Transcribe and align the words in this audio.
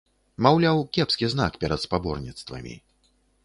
Маўляў, 0.45 0.81
кепскі 0.97 1.29
знак 1.35 1.61
перад 1.67 1.79
спаборніцтвамі. 1.87 2.75